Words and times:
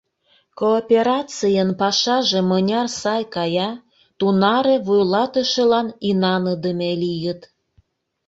Кооперацийын 0.59 1.69
пашаже 1.79 2.39
мыняр 2.49 2.87
сай 3.01 3.23
кая, 3.35 3.69
тунаре 4.19 4.75
вуйлатышылан 4.85 5.87
инаныдыме 6.09 6.91
лийыт. 7.03 7.41